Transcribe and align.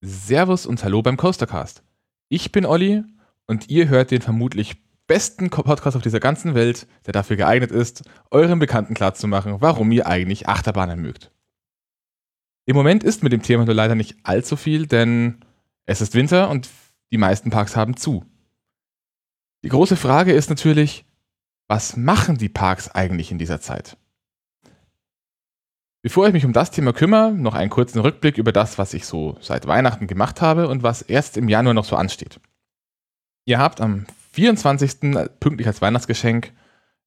Servus 0.00 0.64
und 0.64 0.84
Hallo 0.84 1.02
beim 1.02 1.16
Coastercast. 1.16 1.82
Ich 2.28 2.52
bin 2.52 2.64
Olli 2.64 3.02
und 3.46 3.68
ihr 3.68 3.88
hört 3.88 4.12
den 4.12 4.22
vermutlich 4.22 4.76
besten 5.08 5.50
Podcast 5.50 5.96
auf 5.96 6.02
dieser 6.02 6.20
ganzen 6.20 6.54
Welt, 6.54 6.86
der 7.06 7.12
dafür 7.12 7.36
geeignet 7.36 7.72
ist, 7.72 8.04
euren 8.30 8.60
Bekannten 8.60 8.94
klarzumachen, 8.94 9.60
warum 9.60 9.90
ihr 9.90 10.06
eigentlich 10.06 10.48
Achterbahnen 10.48 11.00
mögt. 11.00 11.32
Im 12.64 12.76
Moment 12.76 13.02
ist 13.02 13.24
mit 13.24 13.32
dem 13.32 13.42
Thema 13.42 13.64
nur 13.64 13.74
leider 13.74 13.96
nicht 13.96 14.18
allzu 14.22 14.56
viel, 14.56 14.86
denn 14.86 15.44
es 15.84 16.00
ist 16.00 16.14
Winter 16.14 16.48
und 16.50 16.68
die 17.10 17.18
meisten 17.18 17.50
Parks 17.50 17.74
haben 17.74 17.96
zu. 17.96 18.24
Die 19.64 19.68
große 19.68 19.96
Frage 19.96 20.32
ist 20.32 20.48
natürlich, 20.48 21.06
was 21.66 21.96
machen 21.96 22.38
die 22.38 22.48
Parks 22.48 22.88
eigentlich 22.88 23.32
in 23.32 23.38
dieser 23.38 23.60
Zeit? 23.60 23.96
Bevor 26.00 26.28
ich 26.28 26.32
mich 26.32 26.44
um 26.44 26.52
das 26.52 26.70
Thema 26.70 26.92
kümmere, 26.92 27.32
noch 27.32 27.54
einen 27.54 27.70
kurzen 27.70 27.98
Rückblick 27.98 28.38
über 28.38 28.52
das, 28.52 28.78
was 28.78 28.94
ich 28.94 29.04
so 29.04 29.36
seit 29.40 29.66
Weihnachten 29.66 30.06
gemacht 30.06 30.40
habe 30.40 30.68
und 30.68 30.84
was 30.84 31.02
erst 31.02 31.36
im 31.36 31.48
Januar 31.48 31.74
noch 31.74 31.84
so 31.84 31.96
ansteht. 31.96 32.40
Ihr 33.46 33.58
habt 33.58 33.80
am 33.80 34.06
24. 34.32 35.00
pünktlich 35.40 35.66
als 35.66 35.82
Weihnachtsgeschenk 35.82 36.52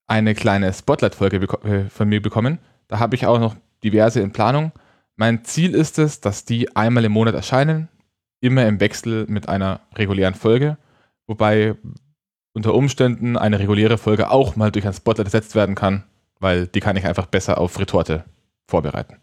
eine 0.07 0.35
kleine 0.35 0.73
Spotlight-Folge 0.73 1.38
äh, 1.63 1.89
von 1.89 2.09
mir 2.09 2.21
bekommen. 2.21 2.59
Da 2.89 2.99
habe 2.99 3.16
ich 3.16 3.25
auch 3.25 3.39
noch 3.39 3.55
diverse 3.81 4.19
in 4.19 4.33
Planung. 4.33 4.73
Mein 5.16 5.45
Ziel 5.45 5.73
ist 5.73 5.97
es, 5.97 6.19
dass 6.19 6.44
die 6.44 6.75
einmal 6.75 7.05
im 7.05 7.13
Monat 7.13 7.33
erscheinen, 7.33 7.88
immer 8.41 8.67
im 8.67 8.81
Wechsel 8.81 9.25
mit 9.30 9.47
einer 9.47 9.80
regulären 9.95 10.33
Folge, 10.33 10.77
wobei 11.27 11.75
unter 12.53 12.73
Umständen 12.73 13.38
eine 13.38 13.59
reguläre 13.59 13.97
Folge 13.97 14.31
auch 14.31 14.58
mal 14.58 14.71
durch 14.71 14.85
ein 14.85 14.94
Spotlight 14.94 15.27
ersetzt 15.27 15.55
werden 15.55 15.75
kann, 15.75 16.03
weil 16.41 16.67
die 16.67 16.81
kann 16.81 16.97
ich 16.97 17.05
einfach 17.05 17.27
besser 17.27 17.58
auf 17.58 17.80
Retorte 17.80 18.25
vorbereiten. 18.71 19.17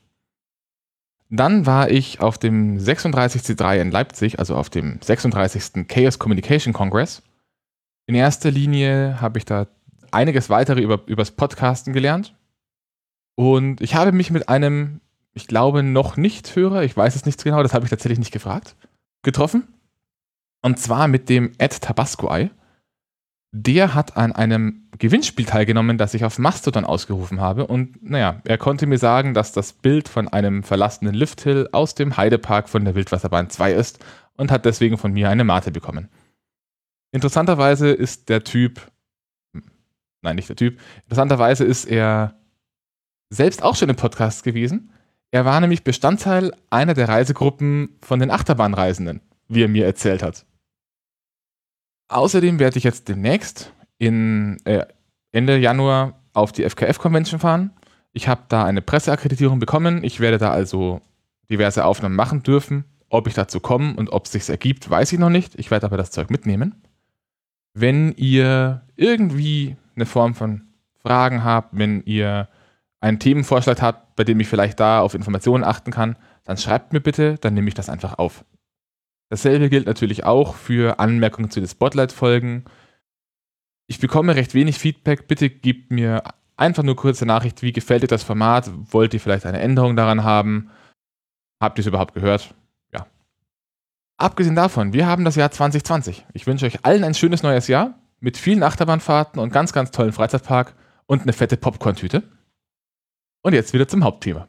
Dann 1.31 1.67
war 1.67 1.91
ich 1.91 2.21
auf 2.21 2.39
dem 2.39 2.79
36C3 2.79 3.81
in 3.81 3.91
Leipzig, 3.91 4.39
also 4.39 4.55
auf 4.55 4.71
dem 4.71 4.99
36. 5.03 5.87
Chaos 5.89 6.19
Communication 6.19 6.73
Congress. 6.73 7.23
In 8.07 8.15
erster 8.15 8.51
Linie 8.51 9.21
habe 9.21 9.39
ich 9.39 9.45
da 9.45 9.67
einiges 10.11 10.49
weitere 10.49 10.81
über, 10.81 11.03
übers 11.07 11.33
Podcasten 11.33 11.93
gelernt. 11.93 12.35
Und 13.35 13.83
ich 13.83 13.95
habe 13.95 14.13
mich 14.13 14.31
mit 14.31 14.49
einem, 14.49 15.01
ich 15.35 15.47
glaube, 15.47 15.83
noch 15.83 16.17
nicht 16.17 16.57
Hörer, 16.57 16.83
ich 16.83 16.97
weiß 16.97 17.15
es 17.15 17.27
nicht 17.27 17.45
genau, 17.45 17.63
das 17.63 17.75
habe 17.75 17.85
ich 17.85 17.91
tatsächlich 17.91 18.19
nicht 18.19 18.33
gefragt, 18.33 18.75
getroffen. 19.23 19.69
Und 20.63 20.79
zwar 20.79 21.09
mit 21.09 21.29
dem 21.29 21.53
Ed 21.59 21.81
Tabasco 21.83 22.35
Eye 22.35 22.51
der 23.53 23.95
hat 23.95 24.17
an 24.17 24.33
einem 24.33 24.89
Gewinnspiel 24.99 25.47
teilgenommen, 25.47 25.97
das 25.97 26.15
ich 26.15 26.25
auf 26.25 26.39
Mastodon 26.39 26.85
ausgerufen 26.85 27.41
habe. 27.41 27.67
Und 27.67 28.03
naja, 28.03 28.41
er 28.45 28.59
konnte 28.59 28.87
mir 28.87 28.99
sagen, 28.99 29.33
dass 29.33 29.53
das 29.53 29.73
Bild 29.73 30.09
von 30.09 30.29
einem 30.29 30.63
verlassenen 30.63 31.15
Lifthill 31.15 31.69
aus 31.73 31.95
dem 31.95 32.17
Heidepark 32.17 32.69
von 32.69 32.85
der 32.85 32.95
Wildwasserbahn 32.95 33.49
2 33.49 33.73
ist 33.73 34.05
und 34.37 34.51
hat 34.51 34.65
deswegen 34.65 34.99
von 34.99 35.13
mir 35.13 35.31
eine 35.31 35.45
Mate 35.45 35.71
bekommen. 35.71 36.09
Interessanterweise 37.11 37.91
ist 37.91 38.29
der 38.29 38.45
Typ, 38.45 38.91
nein, 40.21 40.37
nicht 40.37 40.49
der 40.49 40.57
Typ, 40.57 40.79
interessanterweise 41.05 41.65
ist 41.65 41.87
er 41.87 42.35
selbst 43.31 43.63
auch 43.63 43.77
schon 43.77 43.89
im 43.89 43.97
Podcast 43.97 44.45
gewesen. 44.45 44.91
Er 45.31 45.45
war 45.45 45.61
nämlich 45.61 45.85
Bestandteil 45.85 46.53
einer 46.71 46.95
der 46.95 47.09
Reisegruppen 47.09 47.99
von 48.03 48.19
den 48.19 48.31
Achterbahnreisenden, 48.31 49.21
wie 49.49 49.63
er 49.63 49.69
mir 49.69 49.87
erzählt 49.87 50.23
hat. 50.23 50.45
Außerdem 52.09 52.59
werde 52.59 52.79
ich 52.79 52.85
jetzt 52.85 53.09
demnächst 53.09 53.73
in 53.99 54.59
äh, 54.65 54.87
Ende 55.33 55.59
Januar 55.59 56.21
auf 56.33 56.53
die 56.53 56.69
FKF-Convention 56.69 57.41
fahren. 57.41 57.71
Ich 58.13 58.29
habe 58.29 58.43
da 58.49 58.65
eine 58.65 58.83
Presseakkreditierung 58.83 59.59
bekommen. 59.59 60.03
Ich 60.03 60.21
werde 60.21 60.39
da 60.39 60.51
also 60.51 61.01
diverse 61.51 61.85
Aufnahmen 61.85 62.17
machen 62.17 62.43
dürfen. 62.43 62.85
Ob 63.11 63.27
ich 63.27 63.35
dazu 63.35 63.61
komme 63.61 63.95
und 63.95 64.11
ob 64.11 64.27
es 64.27 64.33
sich 64.33 64.49
ergibt, 64.49 64.89
weiß 64.89 65.13
ich 65.13 65.19
noch 65.19 65.31
nicht. 65.31 65.55
Ich 65.59 65.71
werde 65.71 65.87
aber 65.87 65.97
das 65.97 66.11
Zeug 66.11 66.31
mitnehmen. 66.31 66.83
Wenn 67.75 68.13
ihr 68.15 68.83
irgendwie 68.97 69.77
eine 69.95 70.07
Form 70.07 70.35
von 70.35 70.63
Fragen 71.01 71.45
habt, 71.45 71.77
wenn 71.77 72.03
ihr 72.05 72.49
einen 73.01 73.19
Themenvorschlag 73.19 73.81
habt, 73.81 74.17
bei 74.17 74.25
dem 74.25 74.41
ich 74.41 74.49
vielleicht 74.49 74.81
da 74.81 75.01
auf 75.01 75.15
Informationen 75.15 75.65
achten 75.65 75.91
kann, 75.91 76.17
dann 76.45 76.57
schreibt 76.57 76.93
mir 76.93 77.01
bitte, 77.01 77.37
dann 77.41 77.55
nehme 77.55 77.69
ich 77.69 77.75
das 77.75 77.89
einfach 77.89 78.19
auf. 78.19 78.45
Dasselbe 79.31 79.69
gilt 79.69 79.87
natürlich 79.87 80.25
auch 80.25 80.55
für 80.55 80.99
Anmerkungen 80.99 81.51
zu 81.51 81.61
den 81.61 81.69
Spotlight-Folgen. 81.69 82.65
Ich 83.87 84.01
bekomme 84.01 84.35
recht 84.35 84.55
wenig 84.55 84.79
Feedback. 84.79 85.29
Bitte 85.29 85.51
gebt 85.51 85.91
mir 85.91 86.23
einfach 86.57 86.83
nur 86.83 86.97
kurze 86.97 87.27
Nachricht, 87.27 87.63
wie 87.63 87.73
gefällt 87.73 88.03
dir 88.03 88.09
das 88.09 88.23
Format? 88.23 88.71
Wollt 88.93 89.15
ihr 89.15 89.21
vielleicht 89.21 89.47
eine 89.47 89.61
Änderung 89.61 89.97
daran 89.97 90.25
haben? 90.25 90.71
Habt 91.61 91.79
ihr 91.79 91.83
es 91.83 91.87
überhaupt 91.87 92.15
gehört? 92.15 92.55
Ja. 92.93 93.07
Abgesehen 94.17 94.57
davon, 94.57 94.93
wir 94.93 95.07
haben 95.07 95.25
das 95.25 95.37
Jahr 95.37 95.51
2020. 95.51 96.27
Ich 96.33 96.47
wünsche 96.47 96.67
euch 96.67 96.85
allen 96.85 97.05
ein 97.05 97.15
schönes 97.15 97.43
neues 97.43 97.69
Jahr 97.69 97.99
mit 98.21 98.37
vielen 98.37 98.63
Achterbahnfahrten 98.63 99.41
und 99.41 99.53
ganz, 99.53 99.73
ganz 99.73 99.91
tollen 99.91 100.13
Freizeitpark 100.13 100.75
und 101.07 101.23
eine 101.23 101.33
fette 101.33 101.57
Popcorn-Tüte. 101.57 102.23
Und 103.43 103.53
jetzt 103.53 103.73
wieder 103.73 103.89
zum 103.89 104.05
Hauptthema 104.05 104.49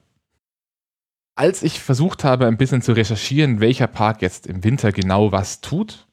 als 1.40 1.64
ich 1.64 1.80
versucht 1.80 2.26
habe, 2.26 2.48
ein 2.48 2.58
bisschen 2.58 2.82
zu 2.82 2.92
recherchieren, 2.92 3.62
welcher 3.62 3.88
Park 3.88 4.22
jetzt 4.22 4.46
im 4.46 4.62
Winter 4.66 4.92
genau 4.92 5.32
was 5.32 5.62
tut, 5.62 6.06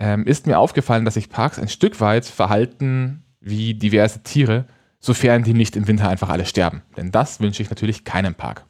ähm, 0.00 0.26
ist 0.26 0.46
mir 0.46 0.58
aufgefallen, 0.58 1.04
dass 1.04 1.14
sich 1.14 1.28
Parks 1.28 1.58
ein 1.58 1.68
Stück 1.68 2.00
weit 2.00 2.24
verhalten 2.24 3.26
wie 3.40 3.74
diverse 3.74 4.22
Tiere, 4.22 4.64
sofern 5.00 5.44
die 5.44 5.52
nicht 5.52 5.76
im 5.76 5.86
Winter 5.86 6.08
einfach 6.08 6.30
alle 6.30 6.46
sterben. 6.46 6.80
Denn 6.96 7.10
das 7.10 7.40
wünsche 7.40 7.62
ich 7.62 7.68
natürlich 7.68 8.04
keinem 8.04 8.34
Park. 8.34 8.64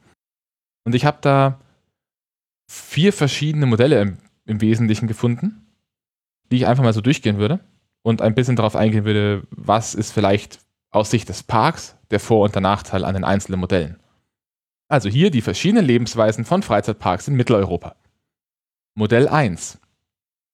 Und 0.83 0.95
ich 0.95 1.05
habe 1.05 1.19
da 1.21 1.61
vier 2.69 3.13
verschiedene 3.13 3.65
Modelle 3.65 4.01
im, 4.01 4.17
im 4.43 4.59
Wesentlichen 4.59 5.07
gefunden, 5.07 5.65
die 6.51 6.57
ich 6.57 6.67
einfach 6.67 6.83
mal 6.83 6.91
so 6.91 6.99
durchgehen 6.99 7.37
würde 7.37 7.61
und 8.01 8.21
ein 8.21 8.35
bisschen 8.35 8.57
darauf 8.57 8.75
eingehen 8.75 9.05
würde, 9.05 9.47
was 9.49 9.95
ist 9.95 10.11
vielleicht 10.11 10.59
aus 10.91 11.09
Sicht 11.09 11.29
des 11.29 11.43
Parks 11.43 11.95
der 12.11 12.19
Vor- 12.19 12.43
und 12.43 12.53
der 12.53 12.61
Nachteil 12.61 13.05
an 13.05 13.13
den 13.13 13.23
einzelnen 13.23 13.61
Modellen. 13.61 13.97
Also 14.87 15.09
hier 15.09 15.31
die 15.31 15.41
verschiedenen 15.41 15.85
Lebensweisen 15.85 16.45
von 16.45 16.61
Freizeitparks 16.61 17.27
in 17.27 17.35
Mitteleuropa. 17.35 17.95
Modell 18.95 19.27
1. 19.27 19.79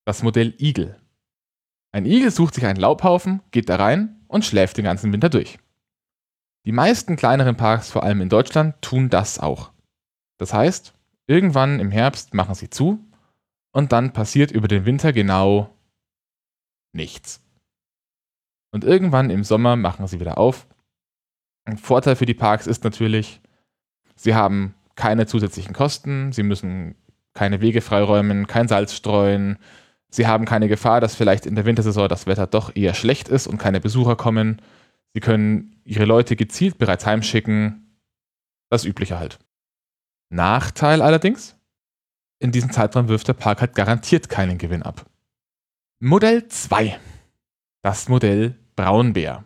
Das 0.05 0.23
Modell 0.23 0.55
Igel. 0.57 0.99
Ein 1.91 2.05
Igel 2.05 2.31
sucht 2.31 2.55
sich 2.55 2.65
einen 2.65 2.79
Laubhaufen, 2.79 3.41
geht 3.51 3.67
da 3.67 3.75
rein 3.75 4.23
und 4.27 4.45
schläft 4.45 4.77
den 4.77 4.85
ganzen 4.85 5.11
Winter 5.11 5.29
durch. 5.29 5.59
Die 6.65 6.71
meisten 6.71 7.17
kleineren 7.17 7.57
Parks, 7.57 7.91
vor 7.91 8.03
allem 8.03 8.21
in 8.21 8.29
Deutschland, 8.29 8.81
tun 8.81 9.09
das 9.09 9.39
auch. 9.39 9.71
Das 10.37 10.53
heißt, 10.53 10.93
irgendwann 11.27 11.79
im 11.79 11.91
Herbst 11.91 12.33
machen 12.33 12.55
sie 12.55 12.69
zu 12.69 13.03
und 13.73 13.91
dann 13.91 14.13
passiert 14.13 14.51
über 14.51 14.67
den 14.67 14.85
Winter 14.85 15.11
genau 15.11 15.75
nichts. 16.93 17.43
Und 18.73 18.85
irgendwann 18.85 19.29
im 19.29 19.43
Sommer 19.43 19.75
machen 19.75 20.07
sie 20.07 20.19
wieder 20.19 20.37
auf. 20.37 20.67
Ein 21.65 21.77
Vorteil 21.77 22.15
für 22.15 22.25
die 22.25 22.33
Parks 22.33 22.67
ist 22.67 22.83
natürlich, 22.83 23.40
Sie 24.21 24.35
haben 24.35 24.75
keine 24.95 25.25
zusätzlichen 25.25 25.73
Kosten, 25.73 26.31
sie 26.31 26.43
müssen 26.43 26.93
keine 27.33 27.59
Wege 27.59 27.81
freiräumen, 27.81 28.45
kein 28.45 28.67
Salz 28.67 28.93
streuen. 28.93 29.57
Sie 30.11 30.27
haben 30.27 30.45
keine 30.45 30.67
Gefahr, 30.67 31.01
dass 31.01 31.15
vielleicht 31.15 31.47
in 31.47 31.55
der 31.55 31.65
Wintersaison 31.65 32.07
das 32.07 32.27
Wetter 32.27 32.45
doch 32.45 32.75
eher 32.75 32.93
schlecht 32.93 33.29
ist 33.29 33.47
und 33.47 33.57
keine 33.57 33.79
Besucher 33.79 34.15
kommen. 34.15 34.61
Sie 35.15 35.21
können 35.21 35.81
ihre 35.85 36.05
Leute 36.05 36.35
gezielt 36.35 36.77
bereits 36.77 37.07
heimschicken. 37.07 37.97
Das 38.69 38.85
Übliche 38.85 39.17
halt. 39.17 39.39
Nachteil 40.29 41.01
allerdings? 41.01 41.55
In 42.37 42.51
diesem 42.51 42.71
Zeitraum 42.71 43.07
wirft 43.07 43.27
der 43.27 43.33
Park 43.33 43.61
halt 43.61 43.73
garantiert 43.73 44.29
keinen 44.29 44.59
Gewinn 44.59 44.83
ab. 44.83 45.07
Modell 45.99 46.47
2. 46.47 46.99
Das 47.81 48.07
Modell 48.07 48.55
Braunbär. 48.75 49.45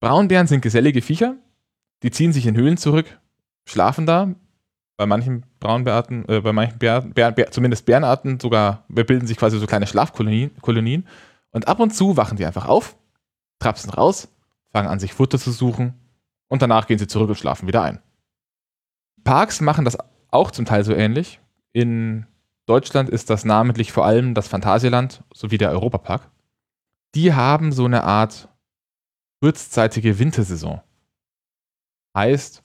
Braunbären 0.00 0.46
sind 0.46 0.62
gesellige 0.62 1.02
Viecher. 1.02 1.36
Die 2.02 2.10
ziehen 2.10 2.32
sich 2.32 2.46
in 2.46 2.56
Höhlen 2.56 2.78
zurück, 2.78 3.18
schlafen 3.64 4.06
da. 4.06 4.34
Bei 4.96 5.06
manchen 5.06 5.44
Braunbärarten, 5.58 6.28
äh, 6.28 6.40
bei 6.40 6.52
manchen 6.52 6.78
Bär, 6.78 7.00
Bär, 7.00 7.32
Bär, 7.32 7.50
zumindest 7.50 7.84
Bärenarten 7.84 8.38
sogar, 8.38 8.84
bilden 8.88 9.26
sich 9.26 9.36
quasi 9.36 9.58
so 9.58 9.66
kleine 9.66 9.86
Schlafkolonien. 9.86 10.52
Kolonien. 10.60 11.06
Und 11.50 11.68
ab 11.68 11.80
und 11.80 11.94
zu 11.94 12.16
wachen 12.16 12.36
die 12.36 12.46
einfach 12.46 12.66
auf, 12.66 12.96
trapsen 13.58 13.90
raus, 13.90 14.28
fangen 14.72 14.88
an, 14.88 14.98
sich 14.98 15.14
Futter 15.14 15.38
zu 15.38 15.52
suchen 15.52 15.94
und 16.48 16.62
danach 16.62 16.86
gehen 16.86 16.98
sie 16.98 17.06
zurück 17.06 17.28
und 17.28 17.36
schlafen 17.36 17.68
wieder 17.68 17.82
ein. 17.82 18.00
Parks 19.22 19.60
machen 19.60 19.84
das 19.84 19.96
auch 20.30 20.50
zum 20.50 20.64
Teil 20.64 20.84
so 20.84 20.92
ähnlich. 20.92 21.40
In 21.72 22.26
Deutschland 22.66 23.08
ist 23.08 23.30
das 23.30 23.44
namentlich 23.44 23.92
vor 23.92 24.04
allem 24.04 24.34
das 24.34 24.48
Phantasialand 24.48 25.22
sowie 25.32 25.58
der 25.58 25.70
Europapark. 25.70 26.28
Die 27.14 27.32
haben 27.32 27.70
so 27.70 27.84
eine 27.84 28.02
Art 28.02 28.48
kurzzeitige 29.40 30.18
Wintersaison. 30.18 30.80
Heißt, 32.16 32.63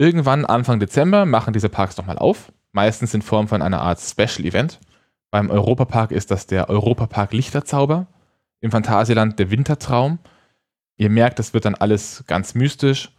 Irgendwann 0.00 0.46
Anfang 0.46 0.80
Dezember 0.80 1.26
machen 1.26 1.52
diese 1.52 1.68
Parks 1.68 1.98
nochmal 1.98 2.16
auf, 2.16 2.50
meistens 2.72 3.12
in 3.12 3.20
Form 3.20 3.48
von 3.48 3.60
einer 3.60 3.82
Art 3.82 4.00
Special 4.00 4.46
Event. 4.46 4.80
Beim 5.30 5.50
Europapark 5.50 6.10
ist 6.10 6.30
das 6.30 6.46
der 6.46 6.70
Europapark 6.70 7.34
Lichterzauber, 7.34 8.06
im 8.62 8.70
Phantasialand 8.70 9.38
der 9.38 9.50
Wintertraum. 9.50 10.18
Ihr 10.96 11.10
merkt, 11.10 11.38
das 11.38 11.52
wird 11.52 11.66
dann 11.66 11.74
alles 11.74 12.24
ganz 12.26 12.54
mystisch. 12.54 13.10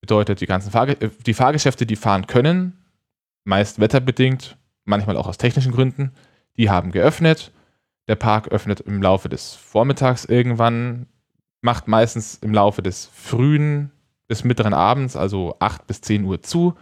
Bedeutet, 0.00 0.40
die 0.40 0.46
ganzen 0.46 0.70
Fahrge 0.70 0.92
äh, 1.00 1.10
die 1.26 1.34
Fahrgeschäfte, 1.34 1.84
die 1.84 1.96
fahren 1.96 2.28
können, 2.28 2.78
meist 3.42 3.80
wetterbedingt, 3.80 4.56
manchmal 4.84 5.16
auch 5.16 5.26
aus 5.26 5.36
technischen 5.36 5.72
Gründen. 5.72 6.12
Die 6.56 6.70
haben 6.70 6.92
geöffnet. 6.92 7.50
Der 8.06 8.14
Park 8.14 8.46
öffnet 8.46 8.78
im 8.78 9.02
Laufe 9.02 9.28
des 9.28 9.56
Vormittags 9.56 10.26
irgendwann, 10.26 11.06
macht 11.60 11.88
meistens 11.88 12.36
im 12.36 12.54
Laufe 12.54 12.82
des 12.82 13.10
frühen 13.12 13.90
bis 14.30 14.44
mittleren 14.44 14.74
Abends, 14.74 15.16
also 15.16 15.56
8 15.58 15.88
bis 15.88 16.02
10 16.02 16.22
Uhr 16.24 16.40
zu. 16.40 16.74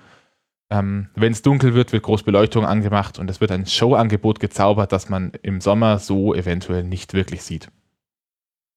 Ähm, 0.71 1.09
Wenn 1.15 1.33
es 1.33 1.41
dunkel 1.41 1.73
wird, 1.73 1.95
wird 1.95 2.03
Großbeleuchtung 2.03 2.67
angemacht 2.67 3.19
und 3.19 3.31
es 3.31 3.41
wird 3.41 3.51
ein 3.53 3.65
Showangebot 3.65 4.39
gezaubert, 4.39 4.93
das 4.93 5.09
man 5.09 5.33
im 5.41 5.63
Sommer 5.63 5.99
so 5.99 6.35
eventuell 6.35 6.85
nicht 6.85 7.15
wirklich 7.15 7.43
sieht. 7.43 7.71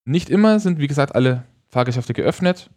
Nicht 0.06 0.30
immer 0.30 0.62
sind, 0.62 0.80
wie 0.80 0.88
gesagt, 0.88 1.16
alle 1.16 1.44
Fahrgeschäfte 1.68 2.14
geöffnet. 2.14 2.70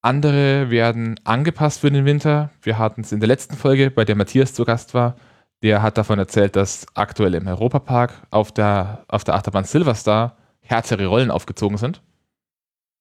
Andere 0.00 0.70
werden 0.70 1.20
angepasst 1.24 1.80
für 1.80 1.90
den 1.90 2.06
Winter. 2.06 2.48
Wir 2.62 2.78
hatten 2.78 3.02
es 3.02 3.12
in 3.12 3.20
der 3.20 3.28
letzten 3.28 3.54
Folge, 3.54 3.90
bei 3.90 4.06
der 4.06 4.16
Matthias 4.16 4.54
zu 4.54 4.64
Gast 4.64 4.94
war. 4.94 5.16
Der 5.62 5.82
hat 5.82 5.98
davon 5.98 6.18
erzählt, 6.18 6.56
dass 6.56 6.86
aktuell 6.94 7.34
im 7.34 7.46
Europapark 7.46 8.14
auf 8.30 8.50
der, 8.50 9.04
auf 9.08 9.24
der 9.24 9.34
Achterbahn 9.34 9.64
Silverstar 9.64 10.38
härtere 10.60 11.04
Rollen 11.04 11.30
aufgezogen 11.30 11.76
sind. 11.76 12.00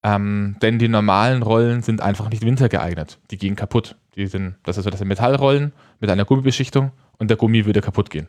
Ähm, 0.06 0.57
denn 0.62 0.78
die 0.78 0.88
normalen 0.88 1.42
Rollen 1.42 1.81
sind 1.81 2.00
einfach 2.00 2.30
nicht 2.30 2.46
wintergeeignet. 2.46 3.18
Die 3.31 3.38
gehen 3.40 3.56
kaputt. 3.56 3.96
Die 4.16 4.28
sind, 4.28 4.54
das 4.62 4.78
ist 4.78 4.84
so, 4.84 4.92
das 4.92 5.00
sind 5.00 5.07
Metallrollen 5.07 5.74
mit 6.00 6.12
einer 6.12 6.25
Gummibeschichtung 6.25 6.92
und 7.18 7.31
der 7.31 7.38
Gummi 7.38 7.66
würde 7.66 7.81
kaputt 7.81 8.12
gehen. 8.12 8.28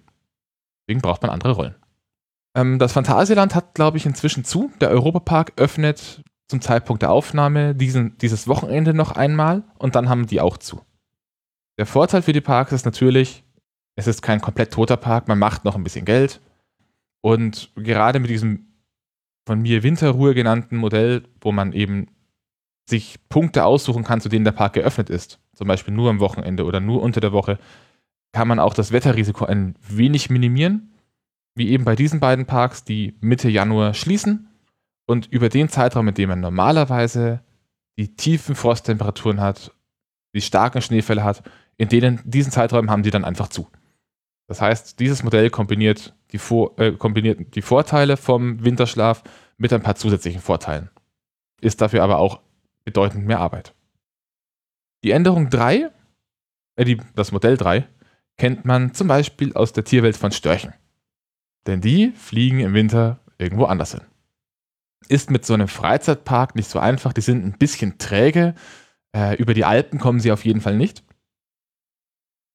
Deswegen 0.80 1.02
braucht 1.02 1.20
man 1.20 1.30
andere 1.30 1.52
Rollen. 1.52 1.74
Ähm, 2.56 2.78
das 2.78 2.92
Phantasialand 2.92 3.54
hat, 3.54 3.74
glaube 3.74 3.98
ich, 3.98 4.06
inzwischen 4.06 4.42
zu. 4.42 4.72
Der 4.80 4.88
Europapark 4.88 5.52
öffnet 5.56 6.22
zum 6.48 6.62
Zeitpunkt 6.62 7.02
der 7.02 7.10
Aufnahme 7.10 7.74
diesen, 7.74 8.16
dieses 8.18 8.48
Wochenende 8.48 8.94
noch 8.94 9.12
einmal 9.12 9.62
und 9.76 9.96
dann 9.96 10.08
haben 10.08 10.26
die 10.26 10.40
auch 10.40 10.56
zu. 10.56 10.80
Der 11.76 11.84
Vorteil 11.84 12.22
für 12.22 12.32
die 12.32 12.40
Parks 12.40 12.72
ist 12.72 12.86
natürlich, 12.86 13.44
es 13.96 14.06
ist 14.06 14.22
kein 14.22 14.40
komplett 14.40 14.72
toter 14.72 14.96
Park, 14.96 15.28
man 15.28 15.38
macht 15.38 15.66
noch 15.66 15.76
ein 15.76 15.84
bisschen 15.84 16.06
Geld. 16.06 16.40
Und 17.20 17.70
gerade 17.74 18.18
mit 18.18 18.30
diesem 18.30 18.66
von 19.46 19.62
mir 19.62 19.82
Winterruhe 19.82 20.34
genannten 20.34 20.76
Modell, 20.76 21.22
wo 21.40 21.52
man 21.52 21.72
eben 21.72 22.08
sich 22.88 23.18
Punkte 23.28 23.64
aussuchen 23.64 24.04
kann, 24.04 24.20
zu 24.20 24.28
denen 24.28 24.44
der 24.44 24.52
Park 24.52 24.74
geöffnet 24.74 25.08
ist, 25.08 25.40
zum 25.54 25.68
Beispiel 25.68 25.94
nur 25.94 26.10
am 26.10 26.20
Wochenende 26.20 26.64
oder 26.64 26.80
nur 26.80 27.02
unter 27.02 27.20
der 27.20 27.32
Woche, 27.32 27.58
kann 28.32 28.48
man 28.48 28.58
auch 28.58 28.74
das 28.74 28.92
Wetterrisiko 28.92 29.44
ein 29.44 29.74
wenig 29.88 30.30
minimieren, 30.30 30.92
wie 31.54 31.70
eben 31.70 31.84
bei 31.84 31.96
diesen 31.96 32.20
beiden 32.20 32.46
Parks, 32.46 32.84
die 32.84 33.16
Mitte 33.20 33.48
Januar 33.48 33.94
schließen 33.94 34.48
und 35.06 35.26
über 35.26 35.48
den 35.48 35.68
Zeitraum, 35.68 36.08
in 36.08 36.14
dem 36.14 36.28
man 36.28 36.40
normalerweise 36.40 37.40
die 37.98 38.14
tiefen 38.14 38.54
Frosttemperaturen 38.54 39.40
hat, 39.40 39.72
die 40.34 40.42
starken 40.42 40.82
Schneefälle 40.82 41.24
hat, 41.24 41.42
in 41.78 41.88
denen 41.88 42.20
diesen 42.24 42.52
Zeiträumen 42.52 42.90
haben 42.90 43.02
die 43.02 43.10
dann 43.10 43.24
einfach 43.24 43.48
zu. 43.48 43.68
Das 44.46 44.60
heißt, 44.60 45.00
dieses 45.00 45.22
Modell 45.22 45.50
kombiniert 45.50 46.14
die, 46.32 46.38
Vor 46.38 46.78
äh, 46.78 46.92
kombiniert 46.92 47.54
die 47.54 47.62
Vorteile 47.62 48.16
vom 48.16 48.64
Winterschlaf 48.64 49.22
mit 49.58 49.72
ein 49.72 49.82
paar 49.82 49.96
zusätzlichen 49.96 50.40
Vorteilen. 50.40 50.90
Ist 51.60 51.80
dafür 51.80 52.02
aber 52.02 52.18
auch 52.18 52.40
bedeutend 52.84 53.26
mehr 53.26 53.40
Arbeit. 53.40 53.74
Die 55.04 55.10
Änderung 55.10 55.50
3, 55.50 55.90
äh, 56.76 56.84
die, 56.84 57.00
das 57.14 57.32
Modell 57.32 57.56
3, 57.56 57.86
kennt 58.36 58.64
man 58.64 58.94
zum 58.94 59.08
Beispiel 59.08 59.54
aus 59.54 59.72
der 59.72 59.84
Tierwelt 59.84 60.16
von 60.16 60.30
Störchen. 60.30 60.74
Denn 61.66 61.80
die 61.80 62.12
fliegen 62.12 62.60
im 62.60 62.74
Winter 62.74 63.20
irgendwo 63.38 63.64
anders 63.64 63.92
hin. 63.92 64.02
Ist 65.08 65.30
mit 65.30 65.44
so 65.44 65.54
einem 65.54 65.68
Freizeitpark 65.68 66.54
nicht 66.54 66.68
so 66.68 66.78
einfach, 66.78 67.12
die 67.12 67.20
sind 67.20 67.44
ein 67.44 67.58
bisschen 67.58 67.98
träge. 67.98 68.54
Äh, 69.14 69.36
über 69.36 69.54
die 69.54 69.64
Alpen 69.64 69.98
kommen 69.98 70.20
sie 70.20 70.32
auf 70.32 70.44
jeden 70.44 70.60
Fall 70.60 70.76
nicht. 70.76 71.04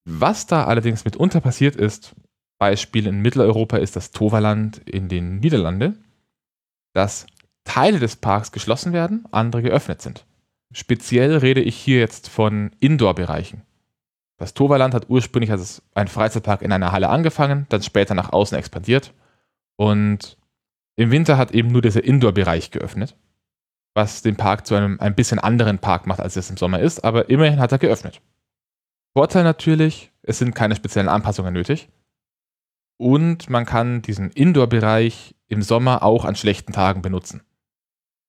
Was 0.06 0.48
da 0.48 0.66
allerdings 0.66 1.06
mitunter 1.06 1.42
passiert 1.42 1.76
ist, 1.76 2.16
Beispiel 2.60 3.08
in 3.08 3.22
Mitteleuropa 3.22 3.78
ist 3.78 3.96
das 3.96 4.12
Toverland 4.12 4.78
in 4.88 5.10
den 5.10 5.40
Niederlanden, 5.40 6.06
dass 6.94 7.26
Teile 7.64 8.00
des 8.00 8.16
Parks 8.16 8.52
geschlossen 8.52 8.94
werden, 8.94 9.26
andere 9.32 9.62
geöffnet 9.62 10.02
sind. 10.02 10.26
Speziell 10.72 11.38
rede 11.38 11.62
ich 11.62 11.76
hier 11.76 12.00
jetzt 12.00 12.30
von 12.30 12.72
Indoor-Bereichen. 12.80 13.64
Das 14.38 14.54
Toverland 14.54 14.94
hat 14.94 15.10
ursprünglich 15.10 15.52
als 15.52 15.84
ein 15.94 16.08
Freizeitpark 16.08 16.62
in 16.62 16.72
einer 16.72 16.92
Halle 16.92 17.10
angefangen, 17.10 17.68
dann 17.70 17.84
später 17.84 18.16
nach 18.16 18.32
außen 18.32 18.58
expandiert 18.58 19.14
und 19.76 20.38
im 20.96 21.12
Winter 21.12 21.38
hat 21.38 21.52
eben 21.52 21.70
nur 21.72 21.82
dieser 21.82 22.04
Indoor-Bereich 22.04 22.72
geöffnet, 22.72 23.16
was 23.94 24.22
den 24.22 24.36
Park 24.36 24.68
zu 24.68 24.76
einem 24.76 25.00
ein 25.00 25.16
bisschen 25.16 25.40
anderen 25.40 25.80
Park 25.80 26.08
macht, 26.08 26.20
als 26.20 26.36
es 26.36 26.50
im 26.50 26.58
Sommer 26.58 26.80
ist, 26.80 27.04
aber 27.04 27.30
immerhin 27.30 27.60
hat 27.60 27.72
er 27.72 27.80
geöffnet. 27.80 28.22
Vorteil 29.14 29.44
natürlich, 29.44 30.12
es 30.22 30.40
sind 30.40 30.56
keine 30.56 30.76
speziellen 30.76 31.10
Anpassungen 31.10 31.54
nötig. 31.54 31.90
Und 32.98 33.50
man 33.50 33.66
kann 33.66 34.02
diesen 34.02 34.30
Indoor-Bereich 34.30 35.36
im 35.48 35.62
Sommer 35.62 36.04
auch 36.04 36.24
an 36.24 36.36
schlechten 36.36 36.72
Tagen 36.72 37.02
benutzen. 37.02 37.42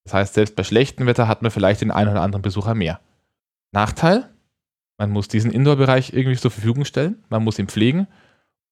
Das 0.04 0.14
heißt, 0.14 0.34
selbst 0.34 0.56
bei 0.56 0.64
schlechtem 0.64 1.06
Wetter 1.06 1.28
hat 1.28 1.42
man 1.42 1.50
vielleicht 1.50 1.82
den 1.82 1.90
einen 1.90 2.10
oder 2.10 2.22
anderen 2.22 2.42
Besucher 2.42 2.74
mehr. 2.74 3.00
Nachteil, 3.72 4.28
man 4.98 5.10
muss 5.10 5.28
diesen 5.28 5.52
Indoor-Bereich 5.52 6.12
irgendwie 6.12 6.36
zur 6.36 6.50
Verfügung 6.50 6.84
stellen, 6.84 7.22
man 7.28 7.44
muss 7.44 7.58
ihn 7.58 7.68
pflegen 7.68 8.08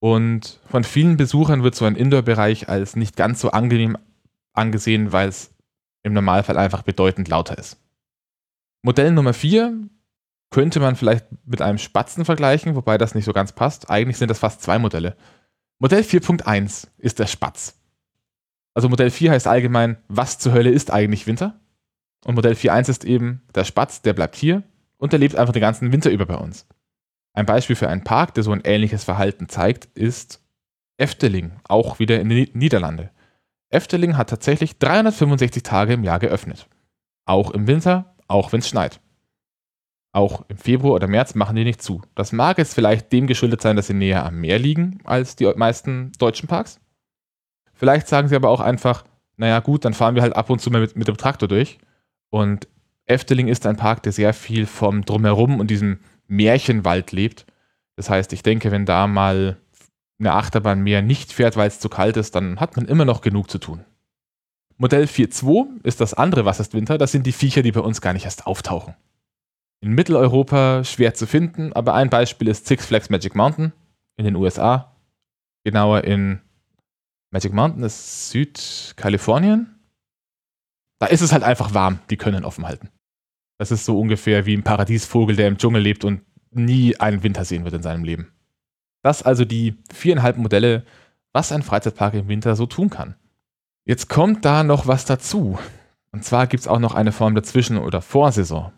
und 0.01 0.61
von 0.67 0.85
vielen 0.85 1.17
Besuchern 1.17 1.63
wird 1.63 1.75
so 1.75 1.85
ein 1.85 1.97
Indoor-Bereich 1.97 2.69
als 2.69 2.97
nicht 2.97 3.17
ganz 3.17 3.41
so 3.41 3.51
angenehm 3.51 3.97
angesehen, 4.53 5.13
weil 5.13 5.29
es 5.29 5.55
im 6.03 6.13
Normalfall 6.15 6.57
einfach 6.57 6.83
bedeutend 6.83 7.29
lauter 7.29 7.59
ist. 7.59 7.79
Modell 8.83 9.13
Nummer 9.13 9.35
4 9.35 9.89
könnte 10.51 10.81
man 10.81 10.97
vielleicht 10.97 11.27
mit 11.47 11.63
einem 11.63 11.79
Spatzen 11.79 12.25
vergleichen, 12.25 12.75
wobei 12.75 12.99
das 12.99 13.15
nicht 13.15 13.25
so 13.25 13.33
ganz 13.33 13.53
passt. 13.53 13.89
Eigentlich 13.89 14.19
sind 14.19 14.31
das 14.31 14.39
fast 14.39 14.63
zwei 14.63 14.79
Modelle. 14.79 15.17
Modell 15.79 16.03
4.1 16.03 16.89
ist 16.99 17.19
der 17.19 17.27
Spatz. 17.27 17.81
Also 18.75 18.89
Modell 18.89 19.11
4 19.11 19.33
heißt 19.33 19.47
allgemein, 19.47 19.99
was 20.09 20.39
zur 20.39 20.53
Hölle 20.53 20.71
ist 20.71 20.91
eigentlich 20.91 21.27
Winter? 21.27 21.61
Und 22.25 22.35
Modell 22.35 22.53
4.1 22.53 22.91
ist 22.91 23.05
eben 23.05 23.43
der 23.55 23.65
Spatz, 23.65 24.03
der 24.03 24.13
bleibt 24.13 24.37
hier 24.37 24.63
und 24.99 25.13
der 25.13 25.19
lebt 25.19 25.37
einfach 25.37 25.53
den 25.53 25.63
ganzen 25.63 25.93
Winter 25.93 26.11
über 26.11 26.27
bei 26.27 26.37
uns. 26.37 26.67
Ein 27.33 27.47
Beispiel 27.47 27.77
für 27.77 27.89
einen 27.89 28.05
Park, 28.05 28.35
der 28.35 28.43
so 28.43 28.53
ein 28.53 28.63
ähnliches 28.65 29.05
Verhalten 29.05 29.49
zeigt, 29.49 29.87
ist 29.97 30.43
Efteling, 30.99 31.53
auch 31.65 31.99
wieder 31.99 32.21
in 32.21 32.29
den 32.29 32.49
Niederlande. 32.53 33.11
Efteling 33.71 34.17
hat 34.17 34.29
tatsächlich 34.29 34.79
365 34.79 35.63
Tage 35.63 35.95
im 35.95 36.05
Jahr 36.05 36.19
geöffnet. 36.19 36.69
Auch 37.25 37.53
im 37.53 37.67
Winter, 37.67 38.17
auch 38.27 38.53
wenn 38.53 38.61
es 38.61 38.69
schneit. 38.69 39.01
Auch 40.13 40.45
im 40.49 40.57
Februar 40.57 40.95
oder 40.95 41.07
März 41.07 41.35
machen 41.35 41.55
die 41.55 41.65
nicht 41.65 41.83
zu. 41.83 42.03
Das 42.17 42.33
mag 42.33 42.59
jetzt 42.59 42.75
vielleicht 42.75 43.13
dem 43.13 43.29
geschuldet 43.29 43.63
sein, 43.63 43.77
dass 43.77 43.87
sie 43.87 43.95
näher 43.95 44.27
am 44.27 44.41
Meer 44.41 44.59
liegen 44.59 45.01
als 45.05 45.37
die 45.37 45.47
meisten 45.55 46.11
deutschen 46.19 46.49
Parks. 46.49 46.81
Vielleicht 47.75 48.09
sagen 48.09 48.29
sie 48.29 48.35
aber 48.35 48.49
auch 48.49 48.61
einfach, 48.61 49.05
naja 49.37 49.61
gut, 49.61 49.85
dann 49.85 49.95
fahren 49.95 50.17
wir 50.17 50.23
halt 50.23 50.35
ab 50.35 50.51
und 50.51 50.61
zu 50.61 50.71
mal 50.71 50.81
mit, 50.81 50.97
mit 50.97 51.07
dem 51.07 51.17
Traktor 51.17 51.49
durch. 51.49 51.79
Und 52.29 52.67
Efteling 53.07 53.47
ist 53.49 53.67
ein 53.67 53.77
Park, 53.77 54.03
der 54.03 54.13
sehr 54.13 54.35
viel 54.35 54.67
vom 54.67 55.05
Drumherum 55.05 55.61
und 55.61 55.71
diesem 55.71 56.01
Märchenwald 56.27 57.13
lebt. 57.13 57.47
Das 57.95 58.11
heißt, 58.11 58.33
ich 58.33 58.43
denke, 58.43 58.73
wenn 58.73 58.87
da 58.87 59.07
mal 59.07 59.59
eine 60.19 60.33
Achterbahn 60.33 60.83
mehr 60.83 61.03
nicht 61.03 61.33
fährt, 61.33 61.57
weil 61.57 61.69
es 61.69 61.81
zu 61.81 61.89
kalt 61.89 62.17
ist, 62.17 62.35
dann 62.35 62.59
hat 62.59 62.77
man 62.77 62.87
immer 62.87 63.05
noch 63.05 63.21
genug 63.21 63.51
zu 63.51 63.59
tun. 63.59 63.85
Modell 64.77 65.05
4.2 65.05 65.85
ist 65.85 66.01
das 66.01 66.15
andere 66.15 66.45
Was 66.45 66.59
ist 66.59 66.75
Winter. 66.75 66.99
Das 66.99 67.13
sind 67.13 67.27
die 67.27 67.33
Viecher, 67.33 67.63
die 67.63 67.73
bei 67.73 67.81
uns 67.81 68.01
gar 68.01 68.13
nicht 68.13 68.25
erst 68.25 68.47
auftauchen 68.47 68.95
in 69.81 69.93
Mitteleuropa 69.93 70.85
schwer 70.85 71.15
zu 71.15 71.27
finden, 71.27 71.73
aber 71.73 71.95
ein 71.95 72.11
Beispiel 72.11 72.49
ist 72.49 72.67
Six 72.67 72.87
Flags 72.87 73.11
Magic 73.11 73.35
Mountain 73.35 73.73
in 74.17 74.25
den 74.25 74.37
USA. 74.37 74.97
Genauer 75.65 76.05
in 76.05 76.41
Magic 77.31 77.53
Mountain 77.53 77.83
ist 77.83 78.31
Südkalifornien. 78.31 79.79
Da 80.99 81.07
ist 81.07 81.23
es 81.23 81.33
halt 81.33 81.45
einfach 81.45 81.73
warm, 81.73 82.01
die 82.11 82.17
können 82.17 82.45
offen 82.45 82.67
halten. 82.67 82.91
Das 83.59 83.71
ist 83.71 83.85
so 83.85 83.99
ungefähr 83.99 84.47
wie 84.47 84.57
ein 84.57 84.63
Paradiesvogel, 84.63 85.37
der 85.37 85.49
im 85.49 85.59
Dschungel 85.59 85.83
lebt 85.83 86.05
und 86.05 86.23
nie 86.51 86.99
einen 86.99 87.23
Winter 87.23 87.45
sehen 87.45 87.65
wird 87.65 87.75
in 87.75 87.83
seinem 87.83 88.05
Leben. 88.05 88.33
Das 89.03 89.23
also 89.23 89.45
die 89.45 89.77
viereinhalb 89.93 90.37
Modelle, 90.37 90.85
was 91.33 91.53
ein 91.53 91.63
Freizeitpark 91.63 92.15
im 92.15 92.29
Winter 92.29 92.57
so 92.57 92.67
tun 92.67 92.91
kann. 92.91 93.15
Jetzt 93.87 94.09
kommt 94.09 94.45
da 94.45 94.63
noch 94.63 94.87
was 94.87 95.05
dazu. 95.05 95.59
Und 96.13 96.25
zwar 96.25 96.47
gibt 96.47 96.63
es 96.63 96.69
auch 96.69 96.79
noch 96.79 96.95
eine 96.95 97.13
Form 97.13 97.35
dazwischen 97.35 97.79
oder 97.79 98.03
Vorsaison. 98.03 98.73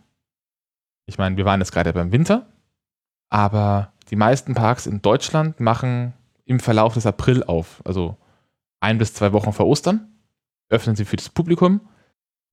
Ich 1.07 1.19
meine, 1.19 1.37
wir 1.37 1.45
waren 1.45 1.61
jetzt 1.61 1.73
gerade 1.73 1.93
beim 1.93 2.13
Winter, 2.13 2.47
aber 3.29 3.93
die 4.11 4.17
meisten 4.17 4.55
Parks 4.55 4.87
in 4.87 5.03
Deutschland 5.03 5.61
machen 5.61 6.13
im 6.45 6.61
Verlauf 6.61 6.95
des 6.95 7.07
April 7.07 7.43
auf, 7.45 7.83
also 7.85 8.17
ein 8.81 8.99
bis 8.99 9.15
zwei 9.15 9.33
Wochen 9.33 9.53
vor 9.53 9.67
Ostern, 9.67 10.13
öffnen 10.69 10.97
sie 10.97 11.05
für 11.05 11.17
das 11.17 11.29
Publikum. 11.29 11.81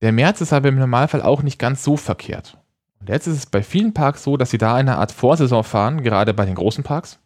Der 0.00 0.12
März 0.12 0.40
ist 0.40 0.52
aber 0.52 0.68
im 0.68 0.78
Normalfall 0.78 1.22
auch 1.22 1.42
nicht 1.42 1.58
ganz 1.58 1.84
so 1.84 1.96
verkehrt. 1.96 2.58
Und 3.00 3.08
jetzt 3.08 3.26
ist 3.26 3.36
es 3.36 3.46
bei 3.46 3.62
vielen 3.62 3.94
Parks 3.94 4.22
so, 4.24 4.36
dass 4.36 4.50
sie 4.50 4.58
da 4.58 4.74
eine 4.74 4.96
Art 4.96 5.12
Vorsaison 5.12 5.64
fahren, 5.64 6.02
gerade 6.02 6.34
bei 6.34 6.44
den 6.44 6.54
großen 6.54 6.84
Parks. 6.84 7.18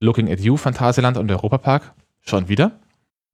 Looking 0.00 0.30
at 0.30 0.40
You, 0.40 0.56
Phantasialand 0.56 1.16
und 1.16 1.30
Europapark 1.30 1.94
schon 2.20 2.48
wieder. 2.48 2.80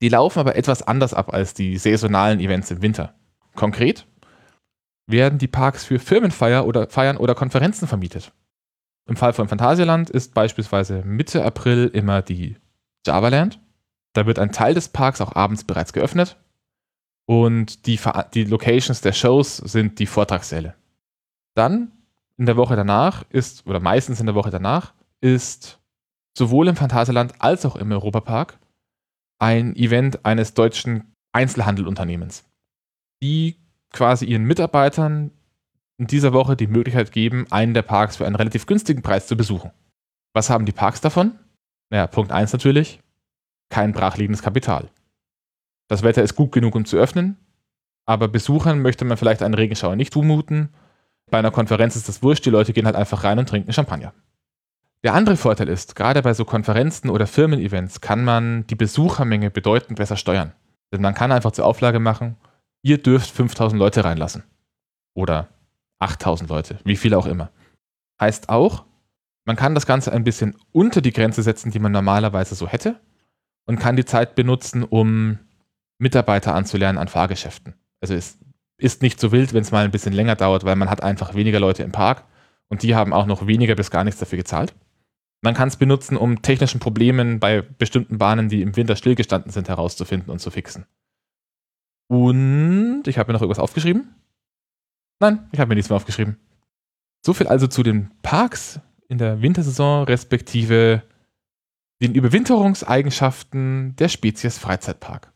Die 0.01 0.09
laufen 0.09 0.39
aber 0.39 0.55
etwas 0.55 0.81
anders 0.83 1.13
ab 1.13 1.33
als 1.33 1.53
die 1.53 1.77
saisonalen 1.77 2.39
Events 2.39 2.71
im 2.71 2.81
Winter. 2.81 3.13
Konkret, 3.55 4.07
werden 5.11 5.39
die 5.39 5.47
Parks 5.47 5.85
für 5.85 5.99
Firmenfeier 5.99 6.65
oder 6.65 6.87
Feiern 6.87 7.17
oder 7.17 7.35
Konferenzen 7.35 7.87
vermietet. 7.87 8.31
Im 9.07 9.15
Fall 9.15 9.33
von 9.33 9.47
Phantasialand 9.47 10.09
ist 10.09 10.33
beispielsweise 10.33 11.03
Mitte 11.03 11.43
April 11.43 11.89
immer 11.93 12.21
die 12.21 12.57
Javaland. 13.05 13.59
Da 14.13 14.25
wird 14.25 14.39
ein 14.39 14.51
Teil 14.51 14.73
des 14.73 14.89
Parks 14.89 15.21
auch 15.21 15.35
abends 15.35 15.63
bereits 15.63 15.93
geöffnet. 15.93 16.37
Und 17.25 17.85
die, 17.85 17.99
die 18.33 18.43
Locations 18.43 19.01
der 19.01 19.13
Shows 19.13 19.57
sind 19.57 19.99
die 19.99 20.05
Vortragssäle. 20.05 20.75
Dann 21.55 21.91
in 22.37 22.45
der 22.45 22.57
Woche 22.57 22.75
danach 22.75 23.23
ist, 23.29 23.67
oder 23.67 23.79
meistens 23.79 24.19
in 24.19 24.25
der 24.25 24.35
Woche 24.35 24.49
danach, 24.49 24.93
ist 25.21 25.79
sowohl 26.37 26.67
im 26.67 26.75
Phantasialand 26.75 27.41
als 27.41 27.65
auch 27.65 27.75
im 27.75 27.91
Europapark 27.91 28.59
ein 29.39 29.75
Event 29.75 30.25
eines 30.25 30.53
deutschen 30.53 31.15
Einzelhandelunternehmens, 31.31 32.43
die 33.21 33.60
quasi 33.91 34.25
ihren 34.25 34.43
Mitarbeitern 34.43 35.31
in 35.97 36.07
dieser 36.07 36.33
Woche 36.33 36.55
die 36.55 36.67
Möglichkeit 36.67 37.11
geben, 37.11 37.45
einen 37.51 37.73
der 37.73 37.83
Parks 37.83 38.17
für 38.17 38.25
einen 38.25 38.35
relativ 38.35 38.65
günstigen 38.65 39.01
Preis 39.01 39.27
zu 39.27 39.37
besuchen. 39.37 39.71
Was 40.33 40.49
haben 40.49 40.65
die 40.65 40.71
Parks 40.71 41.01
davon? 41.01 41.33
Naja, 41.89 42.07
Punkt 42.07 42.31
1 42.31 42.53
natürlich, 42.53 42.99
kein 43.69 43.91
brachliegendes 43.91 44.41
Kapital. 44.41 44.89
Das 45.87 46.03
Wetter 46.03 46.23
ist 46.23 46.35
gut 46.35 46.51
genug, 46.53 46.73
um 46.75 46.85
zu 46.85 46.97
öffnen, 46.97 47.37
aber 48.05 48.27
Besuchern 48.27 48.81
möchte 48.81 49.05
man 49.05 49.17
vielleicht 49.17 49.43
einen 49.43 49.53
Regenschauer 49.53 49.95
nicht 49.95 50.13
zumuten. 50.13 50.69
Bei 51.29 51.39
einer 51.39 51.51
Konferenz 51.51 51.95
ist 51.95 52.07
das 52.07 52.23
wurscht, 52.23 52.45
die 52.45 52.49
Leute 52.49 52.73
gehen 52.73 52.85
halt 52.85 52.95
einfach 52.95 53.23
rein 53.23 53.39
und 53.39 53.49
trinken 53.49 53.73
Champagner. 53.73 54.13
Der 55.03 55.13
andere 55.13 55.35
Vorteil 55.35 55.67
ist, 55.67 55.95
gerade 55.95 56.21
bei 56.21 56.33
so 56.33 56.45
Konferenzen 56.45 57.09
oder 57.09 57.25
Firmen-Events 57.25 58.01
kann 58.01 58.23
man 58.23 58.67
die 58.67 58.75
Besuchermenge 58.75 59.49
bedeutend 59.49 59.97
besser 59.97 60.15
steuern. 60.15 60.53
Denn 60.93 61.01
man 61.01 61.13
kann 61.13 61.31
einfach 61.31 61.51
zur 61.51 61.65
Auflage 61.65 61.99
machen, 61.99 62.37
ihr 62.83 63.01
dürft 63.01 63.29
5000 63.31 63.79
Leute 63.79 64.03
reinlassen. 64.03 64.43
Oder 65.13 65.49
8000 65.99 66.49
Leute, 66.49 66.79
wie 66.83 66.95
viele 66.95 67.17
auch 67.17 67.25
immer. 67.25 67.51
Heißt 68.19 68.49
auch, 68.49 68.85
man 69.45 69.55
kann 69.55 69.75
das 69.75 69.85
Ganze 69.85 70.11
ein 70.11 70.23
bisschen 70.23 70.55
unter 70.71 71.01
die 71.01 71.13
Grenze 71.13 71.43
setzen, 71.43 71.71
die 71.71 71.79
man 71.79 71.91
normalerweise 71.91 72.55
so 72.55 72.67
hätte 72.67 72.99
und 73.65 73.79
kann 73.79 73.95
die 73.95 74.05
Zeit 74.05 74.35
benutzen, 74.35 74.83
um 74.83 75.39
Mitarbeiter 75.97 76.55
anzulernen 76.55 76.97
an 76.97 77.07
Fahrgeschäften. 77.07 77.75
Also 78.01 78.15
es 78.15 78.37
ist 78.77 79.01
nicht 79.01 79.19
so 79.19 79.31
wild, 79.31 79.53
wenn 79.53 79.61
es 79.61 79.71
mal 79.71 79.85
ein 79.85 79.91
bisschen 79.91 80.13
länger 80.13 80.35
dauert, 80.35 80.63
weil 80.63 80.75
man 80.75 80.89
hat 80.89 81.03
einfach 81.03 81.35
weniger 81.35 81.59
Leute 81.59 81.83
im 81.83 81.91
Park 81.91 82.25
und 82.69 82.83
die 82.83 82.95
haben 82.95 83.13
auch 83.13 83.25
noch 83.25 83.45
weniger 83.47 83.75
bis 83.75 83.91
gar 83.91 84.03
nichts 84.03 84.19
dafür 84.19 84.37
gezahlt. 84.37 84.73
Man 85.43 85.53
kann 85.53 85.67
es 85.67 85.77
benutzen, 85.77 86.17
um 86.17 86.41
technischen 86.41 86.79
Problemen 86.79 87.39
bei 87.39 87.61
bestimmten 87.61 88.17
Bahnen, 88.17 88.49
die 88.49 88.61
im 88.61 88.75
Winter 88.75 88.95
stillgestanden 88.95 89.51
sind, 89.51 89.69
herauszufinden 89.69 90.31
und 90.31 90.39
zu 90.39 90.51
fixen. 90.51 90.85
Und 92.11 93.03
ich 93.07 93.17
habe 93.17 93.29
mir 93.29 93.33
noch 93.35 93.41
irgendwas 93.41 93.63
aufgeschrieben. 93.63 94.13
Nein, 95.21 95.47
ich 95.53 95.61
habe 95.61 95.69
mir 95.69 95.75
nichts 95.75 95.89
mehr 95.89 95.95
aufgeschrieben. 95.95 96.35
So 97.25 97.31
viel 97.33 97.47
also 97.47 97.67
zu 97.67 97.83
den 97.83 98.11
Parks 98.21 98.81
in 99.07 99.17
der 99.17 99.41
Wintersaison, 99.41 100.03
respektive 100.03 101.03
den 102.01 102.13
Überwinterungseigenschaften 102.13 103.95
der 103.95 104.09
Spezies 104.09 104.57
Freizeitpark. 104.57 105.31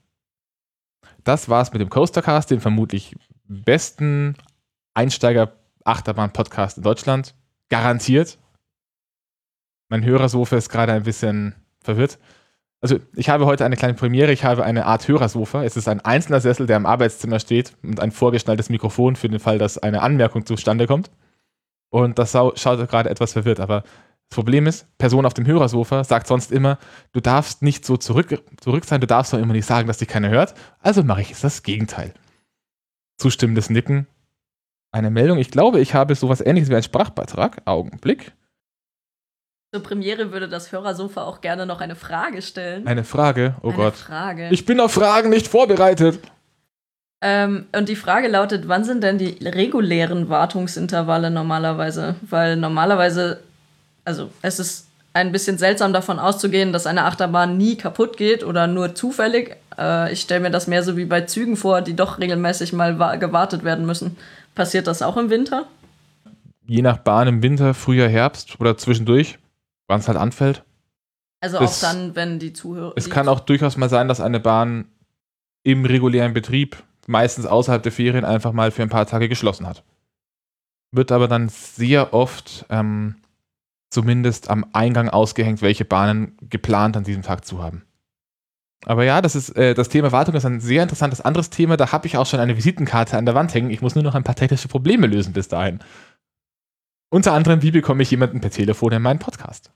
Das 1.24 1.48
war's 1.48 1.72
mit 1.72 1.80
dem 1.80 1.90
Coastercast, 1.90 2.52
dem 2.52 2.60
vermutlich 2.60 3.16
besten 3.46 4.36
Einsteiger-Achterbahn-Podcast 4.96 6.76
in 6.76 6.84
Deutschland. 6.84 7.36
Garantiert. 7.70 8.38
Mein 9.88 10.04
Hörersofa 10.04 10.58
ist 10.58 10.68
gerade 10.68 10.92
ein 10.92 11.04
bisschen 11.04 11.56
verwirrt. 11.80 12.20
Also, 12.82 13.00
ich 13.16 13.30
habe 13.30 13.46
heute 13.46 13.66
eine 13.66 13.78
kleine 13.78 13.96
Premiere. 13.96 14.32
Ich 14.32 14.44
habe 14.44 14.64
eine 14.64 14.86
Art 14.86 15.08
Hörersofa. 15.08 15.64
Es 15.64 15.76
ist 15.78 15.88
ein 15.88 16.02
einzelner 16.02 16.40
Sessel, 16.40 16.68
der 16.68 16.78
im 16.78 16.86
Arbeitszimmer 16.86 17.40
steht 17.40 17.74
und 17.84 18.00
ein 18.00 18.12
vorgeschnalltes 18.12 18.70
Mikrofon 18.70 19.16
für 19.16 19.30
den 19.30 19.40
Fall, 19.40 19.58
dass 19.58 19.78
eine 19.78 20.02
Anmerkung 20.02 20.46
zustande 20.46 20.86
kommt. 20.86 21.10
Und 21.90 22.20
das 22.20 22.32
schaut 22.32 22.90
gerade 22.90 23.10
etwas 23.10 23.34
verwirrt, 23.34 23.60
aber 23.60 23.84
das 24.30 24.36
Problem 24.36 24.68
ist, 24.68 24.86
Person 24.98 25.26
auf 25.26 25.34
dem 25.34 25.46
Hörersofa 25.46 26.04
sagt 26.04 26.28
sonst 26.28 26.52
immer, 26.52 26.80
du 27.14 27.20
darfst 27.22 27.62
nicht 27.62 27.86
so 27.86 27.96
zurück, 27.96 28.44
zurück 28.60 28.86
sein, 28.86 29.02
du 29.02 29.08
darfst 29.08 29.32
doch 29.32 29.40
immer 29.40 29.54
nicht 29.54 29.66
sagen, 29.66 29.88
dass 29.88 30.00
dich 30.00 30.08
keiner 30.08 30.30
hört. 30.30 30.56
Also 30.80 31.04
mache 31.04 31.22
ich 31.22 31.30
jetzt 31.30 31.44
das 31.44 31.64
Gegenteil. 31.64 32.14
Zustimmendes 33.18 33.70
Nicken. 33.70 34.08
Eine 34.92 35.10
Meldung. 35.10 35.38
Ich 35.38 35.52
glaube, 35.52 35.80
ich 35.80 35.94
habe 35.94 36.16
sowas 36.16 36.42
ähnliches 36.42 36.70
wie 36.70 36.74
einen 36.74 36.84
Sprachbeitrag. 36.84 37.62
Augenblick. 37.66 38.34
Zur 39.76 39.84
Premiere 39.84 40.32
würde 40.32 40.48
das 40.48 40.72
Hörersofa 40.72 41.24
auch 41.24 41.42
gerne 41.42 41.66
noch 41.66 41.82
eine 41.82 41.98
Frage 41.98 42.42
stellen. 42.42 42.88
Eine 42.88 43.04
Frage? 43.04 43.56
Oh 43.62 43.68
eine 43.68 43.76
Gott. 43.76 43.96
Frage. 43.98 44.48
Ich 44.50 44.66
bin 44.66 44.80
auf 44.80 44.94
Fragen 44.94 45.30
nicht 45.30 45.50
vorbereitet. 45.50 46.20
Ähm, 47.20 47.66
und 47.76 47.90
die 47.90 47.98
Frage 47.98 48.30
lautet, 48.30 48.70
wann 48.70 48.86
sind 48.86 49.04
denn 49.04 49.18
die 49.18 49.38
regulären 49.46 50.30
Wartungsintervalle 50.30 51.30
normalerweise? 51.30 52.16
Weil 52.22 52.56
normalerweise, 52.56 53.42
also 54.06 54.30
es 54.42 54.60
ist 54.60 54.88
ein 55.12 55.34
bisschen 55.34 55.58
seltsam 55.58 55.92
davon 55.92 56.20
auszugehen, 56.20 56.72
dass 56.72 56.88
eine 56.88 57.04
Achterbahn 57.04 57.58
nie 57.58 57.76
kaputt 57.76 58.16
geht 58.16 58.46
oder 58.46 58.68
nur 58.68 58.96
zufällig. 58.96 59.58
Äh, 59.78 60.14
ich 60.14 60.22
stelle 60.22 60.40
mir 60.40 60.52
das 60.52 60.68
mehr 60.68 60.84
so 60.84 60.96
wie 60.96 61.04
bei 61.04 61.20
Zügen 61.24 61.58
vor, 61.58 61.82
die 61.82 61.98
doch 61.98 62.18
regelmäßig 62.18 62.72
mal 62.72 62.96
gewartet 63.20 63.66
werden 63.66 63.86
müssen. 63.86 64.16
Passiert 64.56 64.88
das 64.88 65.02
auch 65.02 65.18
im 65.18 65.30
Winter? 65.30 65.66
Je 66.66 66.82
nach 66.82 67.00
Bahn 67.00 67.28
im 67.28 67.44
Winter, 67.44 67.74
Frühjahr, 67.74 68.08
Herbst 68.08 68.58
oder 68.62 68.78
zwischendurch 68.78 69.38
wann 69.88 70.00
es 70.00 70.08
halt 70.08 70.18
anfällt. 70.18 70.64
Also 71.42 71.60
das, 71.60 71.84
auch 71.84 71.90
dann, 71.90 72.16
wenn 72.16 72.40
die 72.40 72.54
Zuhörer. 72.54 72.94
Es 72.96 73.10
kann 73.10 73.28
auch 73.28 73.40
durchaus 73.40 73.78
mal 73.78 73.90
sein, 73.90 74.08
dass 74.08 74.20
eine 74.20 74.40
Bahn 74.40 74.86
im 75.64 75.86
regulären 75.86 76.34
Betrieb, 76.34 76.82
meistens 77.08 77.46
außerhalb 77.46 77.84
der 77.84 77.92
Ferien, 77.92 78.26
einfach 78.26 78.52
mal 78.52 78.72
für 78.72 78.84
ein 78.84 78.90
paar 78.90 79.06
Tage 79.06 79.30
geschlossen 79.30 79.68
hat. 79.68 79.84
Wird 80.92 81.12
aber 81.12 81.28
dann 81.28 81.50
sehr 81.50 82.14
oft 82.14 82.66
ähm, 82.70 83.16
zumindest 83.90 84.50
am 84.50 84.66
Eingang 84.74 85.10
ausgehängt, 85.10 85.62
welche 85.62 85.86
Bahnen 85.86 86.38
geplant 86.42 86.98
an 86.98 87.04
diesem 87.04 87.22
Tag 87.22 87.46
zu 87.46 87.62
haben. 87.62 87.84
Aber 88.86 89.04
ja, 89.04 89.22
das 89.22 89.36
ist 89.36 89.50
äh, 89.56 89.74
das 89.74 89.90
Thema 89.90 90.12
Wartung 90.12 90.36
ist 90.36 90.46
ein 90.46 90.60
sehr 90.60 90.84
interessantes 90.84 91.22
anderes 91.22 91.50
Thema. 91.50 91.78
Da 91.78 91.92
habe 91.92 92.08
ich 92.08 92.18
auch 92.18 92.26
schon 92.26 92.40
eine 92.40 92.56
Visitenkarte 92.56 93.18
an 93.18 93.26
der 93.26 93.36
Wand 93.36 93.54
hängen. 93.54 93.72
Ich 93.72 93.82
muss 93.82 93.96
nur 93.96 94.04
noch 94.04 94.16
ein 94.16 94.24
paar 94.24 94.36
technische 94.36 94.68
Probleme 94.68 95.08
lösen 95.08 95.34
bis 95.34 95.48
dahin. 95.48 95.80
Unter 97.16 97.32
anderem, 97.32 97.62
wie 97.62 97.72
bekomme 97.72 98.04
ich 98.04 98.12
jemanden 98.12 98.42
per 98.42 98.52
Telefon 98.52 98.92
in 98.92 99.02
meinen 99.02 99.20
Podcast? 99.20 99.72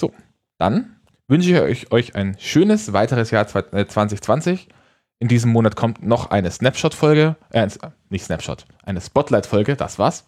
So, 0.00 0.12
dann 0.58 0.96
wünsche 1.28 1.48
ich 1.48 1.60
euch, 1.60 1.92
euch 1.92 2.16
ein 2.16 2.36
schönes 2.40 2.92
weiteres 2.92 3.30
Jahr 3.30 3.46
2020. 3.46 4.68
Äh, 4.68 4.72
in 5.20 5.28
diesem 5.28 5.52
Monat 5.52 5.76
kommt 5.76 6.02
noch 6.02 6.32
eine 6.32 6.50
Snapshot-Folge, 6.50 7.36
äh, 7.50 7.68
nicht 8.08 8.24
Snapshot, 8.24 8.66
eine 8.82 9.00
Spotlight-Folge, 9.00 9.76
das 9.76 10.00
war's. 10.00 10.26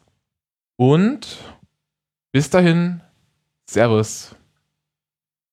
Und 0.77 1.39
bis 2.31 2.51
dahin, 2.51 3.01
Servus. 3.69 4.37